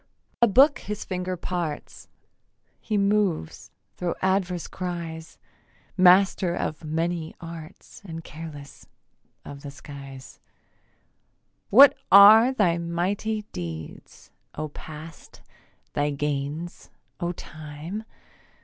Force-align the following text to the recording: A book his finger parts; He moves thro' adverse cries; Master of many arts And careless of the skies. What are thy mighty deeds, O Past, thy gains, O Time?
A 0.41 0.47
book 0.47 0.79
his 0.79 1.05
finger 1.05 1.37
parts; 1.37 2.07
He 2.79 2.97
moves 2.97 3.69
thro' 3.97 4.15
adverse 4.19 4.65
cries; 4.65 5.37
Master 5.95 6.55
of 6.55 6.83
many 6.83 7.35
arts 7.39 8.01
And 8.03 8.23
careless 8.23 8.87
of 9.45 9.61
the 9.61 9.69
skies. 9.69 10.39
What 11.69 11.95
are 12.11 12.51
thy 12.51 12.79
mighty 12.79 13.43
deeds, 13.53 14.31
O 14.55 14.69
Past, 14.69 15.43
thy 15.93 16.09
gains, 16.09 16.89
O 17.19 17.31
Time? 17.31 18.03